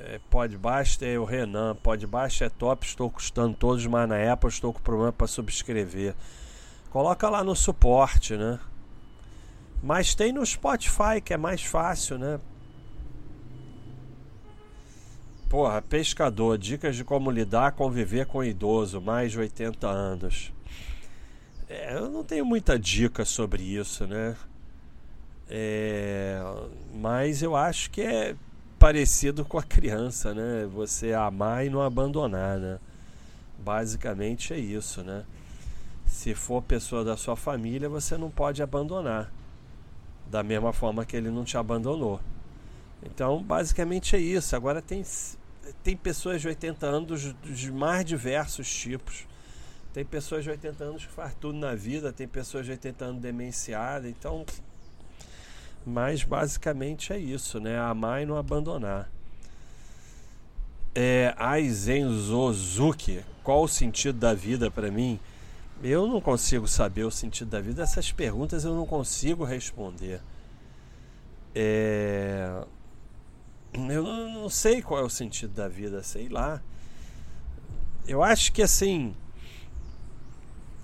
É, 0.00 0.20
Podbasta 0.28 1.06
é 1.06 1.18
o 1.18 1.24
Renan. 1.24 1.74
Podbasta 1.76 2.44
é 2.44 2.48
top, 2.48 2.86
estou 2.86 3.10
custando 3.10 3.56
todos, 3.56 3.86
mas 3.86 4.08
na 4.08 4.32
Apple 4.32 4.48
estou 4.48 4.72
com 4.72 4.80
problema 4.80 5.12
para 5.12 5.26
subscrever. 5.26 6.14
Coloca 6.90 7.28
lá 7.28 7.42
no 7.42 7.56
suporte, 7.56 8.36
né? 8.36 8.60
Mas 9.82 10.14
tem 10.14 10.32
no 10.32 10.44
Spotify, 10.44 11.20
que 11.22 11.32
é 11.34 11.36
mais 11.36 11.62
fácil, 11.62 12.18
né? 12.18 12.40
Porra, 15.54 15.80
pescador, 15.80 16.58
dicas 16.58 16.96
de 16.96 17.04
como 17.04 17.30
lidar, 17.30 17.70
conviver 17.70 18.26
com 18.26 18.42
idoso, 18.42 19.00
mais 19.00 19.30
de 19.30 19.38
80 19.38 19.86
anos. 19.86 20.52
É, 21.68 21.94
eu 21.94 22.10
não 22.10 22.24
tenho 22.24 22.44
muita 22.44 22.76
dica 22.76 23.24
sobre 23.24 23.62
isso, 23.62 24.04
né? 24.04 24.36
É, 25.48 26.42
mas 26.92 27.40
eu 27.40 27.54
acho 27.54 27.88
que 27.92 28.02
é 28.02 28.34
parecido 28.80 29.44
com 29.44 29.56
a 29.56 29.62
criança, 29.62 30.34
né? 30.34 30.68
Você 30.74 31.12
amar 31.12 31.64
e 31.64 31.70
não 31.70 31.82
abandonar, 31.82 32.58
né? 32.58 32.80
Basicamente 33.56 34.52
é 34.52 34.58
isso, 34.58 35.04
né? 35.04 35.22
Se 36.04 36.34
for 36.34 36.64
pessoa 36.64 37.04
da 37.04 37.16
sua 37.16 37.36
família, 37.36 37.88
você 37.88 38.16
não 38.16 38.28
pode 38.28 38.60
abandonar. 38.60 39.30
Da 40.28 40.42
mesma 40.42 40.72
forma 40.72 41.04
que 41.04 41.16
ele 41.16 41.30
não 41.30 41.44
te 41.44 41.56
abandonou. 41.56 42.18
Então, 43.04 43.40
basicamente 43.40 44.16
é 44.16 44.18
isso. 44.18 44.56
Agora 44.56 44.82
tem, 44.82 45.04
tem 45.82 45.96
pessoas 45.96 46.40
de 46.40 46.48
80 46.48 46.86
anos 46.86 47.34
de 47.42 47.72
mais 47.72 48.04
diversos 48.04 48.72
tipos. 48.72 49.26
Tem 49.92 50.04
pessoas 50.04 50.42
de 50.42 50.50
80 50.50 50.84
anos 50.84 51.06
que 51.06 51.12
faz 51.12 51.34
tudo 51.40 51.56
na 51.56 51.74
vida, 51.74 52.12
tem 52.12 52.26
pessoas 52.26 52.66
de 52.66 52.72
80 52.72 53.04
anos 53.04 53.22
demenciadas. 53.22 54.10
Então, 54.10 54.44
mas 55.86 56.24
basicamente 56.24 57.12
é 57.12 57.18
isso, 57.18 57.60
né? 57.60 57.78
Amar 57.78 58.22
e 58.22 58.26
não 58.26 58.36
abandonar. 58.36 59.08
É, 60.94 61.34
Aizen 61.36 62.08
Zozuki, 62.08 63.24
qual 63.42 63.62
o 63.64 63.68
sentido 63.68 64.18
da 64.18 64.32
vida 64.32 64.70
para 64.70 64.90
mim? 64.90 65.20
Eu 65.82 66.06
não 66.06 66.20
consigo 66.20 66.66
saber 66.66 67.04
o 67.04 67.10
sentido 67.10 67.50
da 67.50 67.60
vida. 67.60 67.82
Essas 67.82 68.10
perguntas 68.10 68.64
eu 68.64 68.74
não 68.74 68.86
consigo 68.86 69.44
responder. 69.44 70.20
É... 71.54 72.64
Eu 73.74 74.02
não 74.04 74.48
sei 74.48 74.80
qual 74.80 75.00
é 75.00 75.02
o 75.02 75.10
sentido 75.10 75.52
da 75.52 75.68
vida, 75.68 76.02
sei 76.02 76.28
lá. 76.28 76.62
Eu 78.06 78.22
acho 78.22 78.52
que 78.52 78.62
assim. 78.62 79.14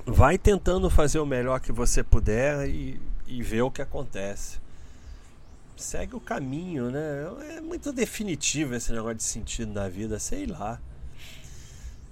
Vai 0.06 0.38
tentando 0.38 0.90
fazer 0.90 1.20
o 1.20 1.26
melhor 1.26 1.60
que 1.60 1.70
você 1.70 2.02
puder 2.02 2.68
e, 2.68 3.00
e 3.26 3.42
ver 3.42 3.62
o 3.62 3.70
que 3.70 3.82
acontece 3.82 4.58
segue 5.80 6.14
o 6.14 6.20
caminho, 6.20 6.90
né? 6.90 7.56
É 7.56 7.60
muito 7.60 7.92
definitivo 7.92 8.74
esse 8.74 8.92
negócio 8.92 9.16
de 9.16 9.22
sentido 9.22 9.72
na 9.72 9.88
vida, 9.88 10.18
sei 10.18 10.46
lá. 10.46 10.80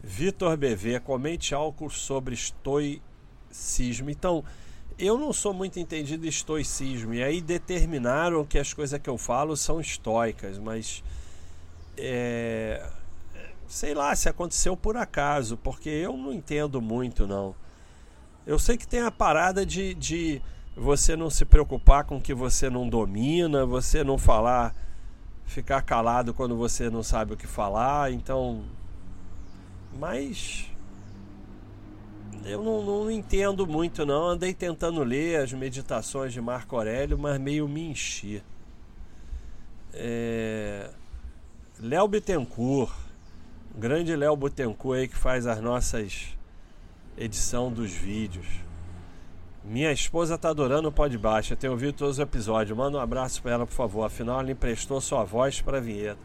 Vitor 0.02 0.56
BV, 0.56 1.00
comente 1.00 1.54
algo 1.54 1.90
sobre 1.90 2.34
estoicismo. 2.34 4.10
Então, 4.10 4.44
eu 4.98 5.16
não 5.16 5.32
sou 5.32 5.54
muito 5.54 5.78
entendido 5.78 6.26
estoicismo, 6.26 7.14
e 7.14 7.22
aí 7.22 7.40
determinaram 7.40 8.44
que 8.44 8.58
as 8.58 8.72
coisas 8.72 9.00
que 9.00 9.08
eu 9.08 9.16
falo 9.16 9.56
são 9.56 9.80
estoicas, 9.80 10.58
mas. 10.58 11.02
É, 11.96 12.88
sei 13.68 13.94
lá 13.94 14.14
se 14.16 14.28
aconteceu 14.28 14.76
por 14.76 14.96
acaso, 14.96 15.56
porque 15.58 15.90
eu 15.90 16.16
não 16.16 16.32
entendo 16.32 16.80
muito, 16.80 17.26
não. 17.26 17.54
Eu 18.46 18.58
sei 18.58 18.76
que 18.78 18.88
tem 18.88 19.00
a 19.00 19.10
parada 19.10 19.64
de, 19.66 19.94
de 19.94 20.40
você 20.74 21.14
não 21.14 21.28
se 21.28 21.44
preocupar 21.44 22.04
com 22.04 22.16
o 22.16 22.20
que 22.20 22.32
você 22.32 22.70
não 22.70 22.88
domina, 22.88 23.66
você 23.66 24.02
não 24.02 24.16
falar, 24.16 24.74
ficar 25.44 25.82
calado 25.82 26.32
quando 26.32 26.56
você 26.56 26.88
não 26.88 27.02
sabe 27.02 27.34
o 27.34 27.36
que 27.36 27.46
falar. 27.46 28.10
Então, 28.10 28.64
mas 29.98 30.70
eu 32.44 32.62
não, 32.62 32.82
não, 32.82 33.10
entendo 33.10 33.66
muito 33.66 34.06
não. 34.06 34.28
Andei 34.28 34.54
tentando 34.54 35.02
ler 35.02 35.40
as 35.40 35.52
meditações 35.52 36.32
de 36.32 36.40
Marco 36.40 36.76
Aurélio, 36.76 37.18
mas 37.18 37.38
meio 37.38 37.68
me 37.68 37.90
enchi. 37.90 38.42
É... 39.92 40.90
Léo 41.80 42.08
Bittencourt, 42.08 42.92
grande 43.76 44.14
Léo 44.16 44.36
Bittencourt 44.36 44.98
aí 44.98 45.08
que 45.08 45.16
faz 45.16 45.46
as 45.46 45.60
nossas 45.60 46.36
edição 47.16 47.72
dos 47.72 47.92
vídeos. 47.92 48.46
Minha 49.64 49.92
esposa 49.92 50.38
tá 50.38 50.48
adorando 50.48 50.88
o 50.88 50.92
Pó 50.92 51.06
de 51.06 51.18
Baixo, 51.18 51.52
eu 51.52 51.56
tenho 51.56 51.72
ouvido 51.72 51.92
todos 51.92 52.16
os 52.16 52.18
episódios. 52.20 52.76
Manda 52.76 52.96
um 52.96 53.00
abraço 53.00 53.42
para 53.42 53.52
ela, 53.52 53.66
por 53.66 53.74
favor. 53.74 54.04
Afinal, 54.04 54.40
ela 54.40 54.50
emprestou 54.50 55.00
sua 55.00 55.24
voz 55.24 55.60
para 55.60 55.78
a 55.78 55.80
vinheta. 55.80 56.18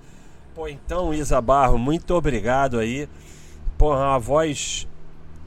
Pô, 0.56 0.68
então, 0.68 1.14
Isa 1.14 1.42
Barro, 1.42 1.78
muito 1.78 2.14
obrigado 2.14 2.80
aí. 2.80 3.10
Pô, 3.78 3.96
uma 3.96 4.18
voz 4.20 4.88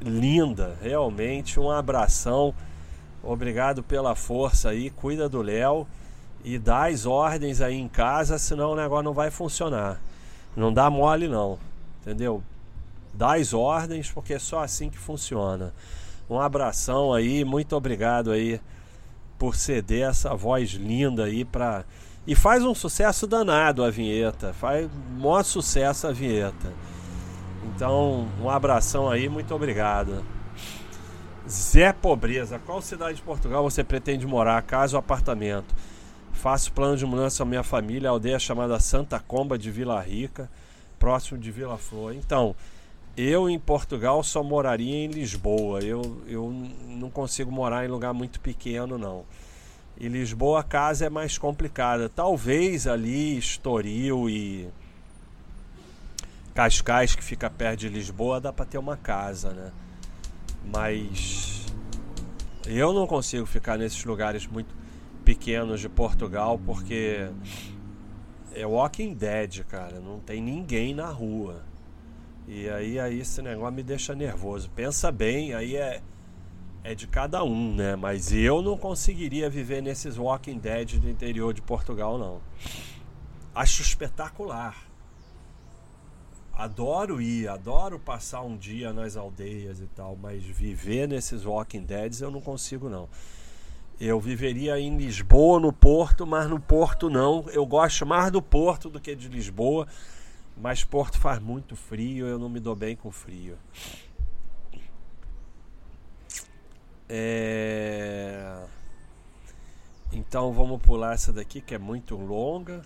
linda, 0.01 0.77
realmente. 0.83 1.59
Um 1.59 1.71
abração. 1.71 2.55
Obrigado 3.23 3.83
pela 3.83 4.15
força 4.15 4.71
aí. 4.71 4.91
Cuida 4.91 5.29
do 5.29 5.43
Léo 5.43 5.87
e 6.45 6.59
dá 6.59 6.87
as 6.87 7.07
ordens 7.07 7.61
aí 7.61 7.75
em 7.75 7.89
casa, 7.89 8.39
senão 8.39 8.73
o 8.73 8.77
negócio 8.77 9.05
não 9.05 9.13
vai 9.13 9.31
funcionar. 9.31 10.01
Não 10.55 10.73
dá 10.73 10.89
mole, 10.89 11.29
não. 11.29 11.59
Entendeu? 12.01 12.43
Dá 13.13 13.37
as 13.37 13.53
ordens, 13.53 14.11
porque 14.11 14.35
é 14.35 14.39
só 14.39 14.63
assim 14.63 14.89
que 14.89 14.99
funciona. 14.99 15.73
Um 16.29 16.41
abração 16.41 17.13
aí, 17.13 17.45
muito 17.45 17.75
obrigado 17.75 18.31
aí 18.31 18.61
por 19.39 19.55
ceder 19.55 20.09
essa 20.09 20.35
voz 20.35 20.71
linda 20.71 21.25
aí 21.25 21.45
para 21.45 21.85
e 22.27 22.35
faz 22.35 22.65
um 22.65 22.75
sucesso 22.75 23.27
danado 23.27 23.85
a 23.85 23.91
vinheta, 23.91 24.53
faz 24.53 24.89
maior 25.17 25.45
sucesso 25.45 26.09
a 26.09 26.13
vinheta. 26.13 26.73
Então, 27.75 28.29
um 28.41 28.49
abração 28.49 29.11
aí, 29.11 29.29
muito 29.29 29.55
obrigado. 29.55 30.25
Zé 31.49 31.93
Pobreza, 31.93 32.59
qual 32.59 32.83
cidade 32.83 33.17
de 33.17 33.23
Portugal 33.23 33.63
você 33.63 33.85
pretende 33.85 34.27
morar, 34.27 34.61
casa 34.63 34.97
ou 34.97 35.01
apartamento? 35.01 35.75
Faço 36.33 36.73
plano 36.73 36.97
de 36.97 37.07
mudança 37.07 37.43
com 37.43 37.49
minha 37.49 37.63
família, 37.63 38.11
aldeia 38.11 38.39
chamada 38.39 38.79
Santa 38.81 39.19
Comba 39.19 39.57
de 39.59 39.71
Vila 39.71 40.01
Rica, 40.01 40.51
próximo 40.99 41.39
de 41.39 41.51
Vila 41.51 41.79
Flor. 41.79 42.15
Então, 42.15 42.55
eu 43.17 43.49
em 43.49 43.59
Portugal 43.59 44.23
só 44.23 44.43
moraria 44.43 45.05
em 45.05 45.09
Lisboa. 45.09 45.81
Eu, 45.81 46.23
eu 46.27 46.53
não 46.87 47.11
consigo 47.11 47.51
morar 47.51 47.85
em 47.85 47.89
lugar 47.89 48.13
muito 48.13 48.41
pequeno, 48.41 48.99
não. 48.99 49.25
E 49.99 50.09
Lisboa 50.09 50.61
a 50.61 50.63
casa 50.63 51.07
é 51.07 51.11
mais 51.11 51.39
complicada. 51.39 52.09
Talvez 52.09 52.87
ali 52.87 53.39
Estoril 53.39 54.29
e 54.29 54.69
Cascais, 56.57 57.15
que 57.15 57.23
fica 57.23 57.51
perto 57.51 57.81
de 57.81 57.91
Lisboa, 57.91 58.41
dá 58.41 58.51
para 58.51 58.65
ter 58.65 58.79
uma 58.79 58.97
casa, 58.97 59.51
né? 59.51 59.71
Mas 60.65 61.67
eu 62.67 62.95
não 62.95 63.07
consigo 63.07 63.45
ficar 63.45 63.77
nesses 63.77 64.03
lugares 64.07 64.47
muito 64.47 64.75
pequenos 65.23 65.81
de 65.83 65.89
Portugal 65.91 66.59
porque 66.65 67.29
é 68.55 68.67
Walking 68.67 69.13
Dead, 69.13 69.65
cara. 69.65 70.01
Não 70.01 70.19
tem 70.19 70.41
ninguém 70.41 70.95
na 70.95 71.11
rua. 71.11 71.63
E 72.49 72.67
aí, 72.71 72.99
aí 72.99 73.21
esse 73.21 73.43
negócio 73.43 73.75
me 73.75 73.83
deixa 73.83 74.15
nervoso. 74.15 74.71
Pensa 74.71 75.13
bem, 75.13 75.53
aí 75.53 75.77
é, 75.77 76.01
é 76.83 76.95
de 76.95 77.07
cada 77.07 77.45
um, 77.45 77.75
né? 77.75 77.97
Mas 77.97 78.33
eu 78.33 78.63
não 78.63 78.79
conseguiria 78.79 79.51
viver 79.51 79.83
nesses 79.83 80.17
Walking 80.17 80.59
Dead 80.59 80.99
do 80.99 81.11
interior 81.11 81.53
de 81.53 81.61
Portugal, 81.61 82.17
não. 82.17 82.41
Acho 83.55 83.83
espetacular. 83.83 84.86
Adoro 86.57 87.21
ir, 87.21 87.49
adoro 87.49 87.99
passar 87.99 88.43
um 88.43 88.57
dia 88.57 88.93
nas 88.93 89.17
aldeias 89.17 89.81
e 89.81 89.87
tal, 89.87 90.17
mas 90.17 90.43
viver 90.43 91.07
nesses 91.07 91.45
Walking 91.45 91.85
Deads 91.85 92.23
eu 92.23 92.31
não 92.31 92.41
consigo, 92.41 92.89
não. 92.89 93.09
Eu 94.01 94.19
viveria 94.19 94.79
em 94.79 94.97
Lisboa, 94.97 95.61
no 95.61 95.73
Porto, 95.73 96.27
mas 96.27 96.49
no 96.49 96.59
Porto 96.59 97.09
não. 97.09 97.45
Eu 97.51 97.65
gosto 97.65 98.05
mais 98.05 98.33
do 98.33 98.43
Porto 98.43 98.89
do 98.89 99.01
que 99.01 99.15
de 99.15 99.29
Lisboa 99.29 99.87
mas 100.57 100.83
Porto 100.83 101.19
faz 101.19 101.39
muito 101.39 101.77
frio, 101.77 102.27
eu 102.27 102.39
não 102.39 102.49
me 102.49 102.59
dou 102.59 102.75
bem 102.75 102.97
com 102.97 103.11
frio. 103.11 103.59
É... 107.09 108.65
Então 110.11 110.53
vamos 110.53 110.81
pular 110.81 111.13
essa 111.13 111.33
daqui 111.33 111.61
que 111.61 111.75
é 111.75 111.79
muito 111.79 112.17
longa. 112.17 112.83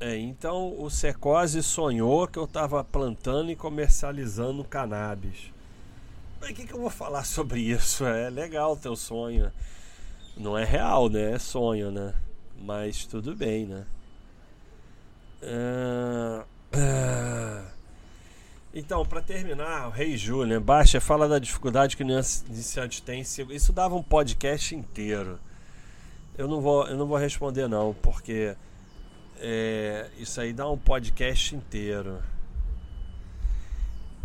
É, 0.00 0.16
então 0.16 0.74
o 0.80 0.88
Secose 0.88 1.62
sonhou 1.62 2.26
que 2.26 2.38
eu 2.38 2.44
estava 2.44 2.82
plantando 2.82 3.50
e 3.50 3.56
comercializando 3.56 4.64
cannabis. 4.64 5.52
Mas 6.40 6.50
o 6.50 6.54
que, 6.54 6.66
que 6.66 6.72
eu 6.72 6.80
vou 6.80 6.88
falar 6.88 7.24
sobre 7.24 7.60
isso? 7.60 8.06
É 8.06 8.30
legal 8.30 8.74
teu 8.78 8.96
sonho. 8.96 9.52
Não 10.34 10.56
é 10.56 10.64
real, 10.64 11.10
né? 11.10 11.32
É 11.32 11.38
sonho, 11.38 11.90
né? 11.90 12.14
Mas 12.58 13.04
tudo 13.04 13.36
bem, 13.36 13.66
né? 13.66 13.84
Uh, 15.42 16.44
uh, 16.76 17.70
então, 18.72 19.04
para 19.04 19.20
terminar, 19.20 19.88
o 19.88 19.90
Rei 19.90 20.16
Júlio, 20.16 20.46
né? 20.46 20.58
Baixa 20.58 20.98
fala 20.98 21.28
da 21.28 21.38
dificuldade 21.38 21.94
que 21.94 22.02
o 22.02 22.06
iniciante 22.06 23.02
tem. 23.02 23.20
Isso 23.20 23.72
dava 23.72 23.94
um 23.94 24.02
podcast 24.02 24.74
inteiro. 24.74 25.38
Eu 26.38 26.48
não 26.48 26.62
vou, 26.62 26.86
eu 26.86 26.96
não 26.96 27.06
vou 27.06 27.18
responder 27.18 27.68
não, 27.68 27.94
porque 28.00 28.56
é, 29.40 30.08
isso 30.18 30.40
aí 30.40 30.52
dá 30.52 30.68
um 30.68 30.78
podcast 30.78 31.56
inteiro. 31.56 32.18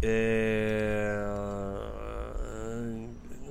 É, 0.01 1.25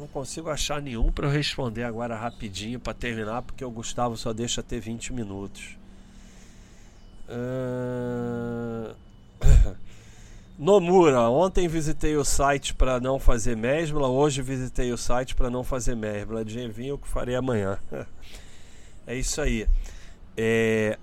não 0.05 0.07
consigo 0.09 0.51
achar 0.51 0.83
nenhum 0.83 1.11
para 1.11 1.27
eu 1.27 1.31
responder 1.31 1.85
agora 1.85 2.15
rapidinho 2.15 2.79
para 2.79 2.93
terminar, 2.93 3.43
porque 3.43 3.65
o 3.65 3.71
Gustavo 3.71 4.17
só 4.17 4.33
deixa 4.33 4.63
ter 4.63 4.79
20 4.79 5.13
minutos. 5.15 5.79
Uh... 7.27 8.95
Nomura, 10.59 11.23
ontem 11.31 11.67
visitei 11.67 12.17
o 12.17 12.25
site 12.25 12.75
para 12.75 13.01
não 13.01 13.19
fazer 13.19 13.57
mesbla, 13.57 14.07
hoje 14.07 14.43
visitei 14.43 14.93
o 14.93 14.99
site 14.99 15.35
para 15.35 15.51
não 15.51 15.65
fazer 15.65 15.97
mesbla. 15.97 16.43
Adivinha 16.43 16.95
o 16.95 16.99
que 16.99 17.09
farei 17.09 17.35
amanhã. 17.35 17.79
é 19.07 19.17
isso 19.17 19.41
aí. 19.41 19.67
É... 20.37 20.99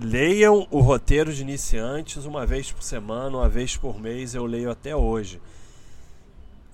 Leiam 0.00 0.68
o 0.70 0.78
roteiro 0.80 1.34
de 1.34 1.42
iniciantes 1.42 2.24
uma 2.24 2.46
vez 2.46 2.70
por 2.70 2.84
semana, 2.84 3.38
uma 3.38 3.48
vez 3.48 3.76
por 3.76 3.98
mês, 3.98 4.32
eu 4.32 4.46
leio 4.46 4.70
até 4.70 4.94
hoje. 4.94 5.42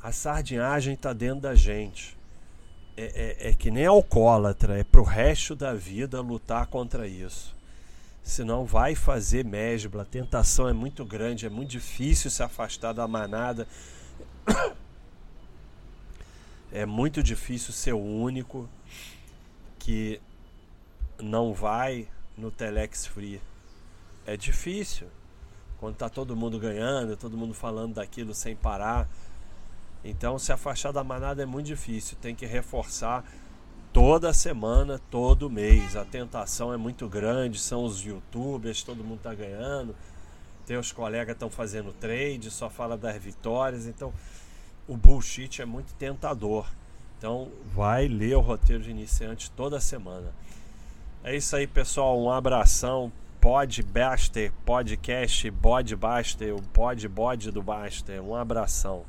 A 0.02 0.12
sardinhagem 0.12 0.92
está 0.92 1.14
dentro 1.14 1.40
da 1.40 1.54
gente. 1.54 2.18
É, 2.96 3.38
é, 3.40 3.48
é, 3.48 3.54
que 3.54 3.70
nem 3.70 3.86
alcoólatra, 3.86 4.78
é 4.78 4.84
pro 4.84 5.02
resto 5.02 5.56
da 5.56 5.72
vida 5.72 6.20
lutar 6.20 6.66
contra 6.66 7.08
isso. 7.08 7.56
Senão 8.22 8.66
vai 8.66 8.94
fazer 8.94 9.42
mesbla, 9.42 10.02
a 10.02 10.06
tentação 10.06 10.68
é 10.68 10.74
muito 10.74 11.02
grande, 11.02 11.46
é 11.46 11.48
muito 11.48 11.70
difícil 11.70 12.30
se 12.30 12.42
afastar 12.42 12.92
da 12.92 13.08
manada. 13.08 13.66
É 16.70 16.84
muito 16.84 17.22
difícil 17.22 17.72
ser 17.72 17.92
o 17.92 18.00
único 18.00 18.68
que 19.78 20.20
não 21.20 21.54
vai 21.54 22.08
no 22.36 22.50
Telex 22.50 23.06
Free. 23.06 23.40
É 24.26 24.36
difícil. 24.36 25.08
Quando 25.78 25.96
tá 25.96 26.08
todo 26.08 26.36
mundo 26.36 26.58
ganhando, 26.58 27.16
todo 27.16 27.36
mundo 27.36 27.54
falando 27.54 27.94
daquilo 27.94 28.34
sem 28.34 28.56
parar. 28.56 29.08
Então, 30.04 30.38
se 30.38 30.52
afastar 30.52 30.92
da 30.92 31.02
manada 31.02 31.42
é 31.42 31.46
muito 31.46 31.66
difícil, 31.66 32.16
tem 32.20 32.34
que 32.34 32.46
reforçar 32.46 33.24
toda 33.92 34.32
semana, 34.32 35.00
todo 35.10 35.48
mês. 35.48 35.96
A 35.96 36.04
tentação 36.04 36.72
é 36.72 36.76
muito 36.76 37.08
grande, 37.08 37.58
são 37.58 37.84
os 37.84 38.00
youtubers, 38.00 38.82
todo 38.82 39.04
mundo 39.04 39.18
está 39.18 39.32
ganhando. 39.32 39.94
Teus 40.66 40.92
colegas 40.92 41.34
estão 41.34 41.48
fazendo 41.48 41.92
trade, 41.92 42.50
só 42.50 42.68
fala 42.68 42.96
das 42.96 43.16
vitórias, 43.22 43.86
então 43.86 44.12
o 44.88 44.96
bullshit 44.96 45.62
é 45.62 45.64
muito 45.64 45.94
tentador. 45.94 46.66
Então, 47.18 47.50
vai 47.74 48.08
ler 48.08 48.36
o 48.36 48.40
roteiro 48.40 48.82
de 48.82 48.90
iniciante 48.90 49.50
toda 49.50 49.80
semana. 49.80 50.32
É 51.26 51.34
isso 51.34 51.56
aí, 51.56 51.66
pessoal. 51.66 52.20
Um 52.20 52.30
abração. 52.30 53.10
Pod 53.40 53.82
Baster, 53.82 54.52
podcast, 54.64 55.50
Bode 55.50 55.96
Baster, 55.96 56.54
o 56.54 56.62
pod 56.62 57.08
bode 57.08 57.50
do 57.50 57.62
Baster. 57.62 58.22
Um 58.22 58.34
abração. 58.34 59.06